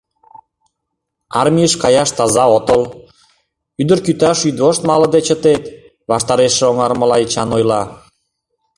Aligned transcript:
—Армийыш 1.39 1.73
каяш 1.83 2.09
таза 2.17 2.45
отыл, 2.57 2.81
ӱдыр 3.81 3.99
кӱташ 4.05 4.37
йӱдвошт 4.45 4.81
малыде 4.89 5.19
чытет,— 5.27 5.63
ваштарешыже 6.09 6.65
оҥарымыла 6.71 7.15
Эчан 7.23 7.49
ойла. 7.57 7.81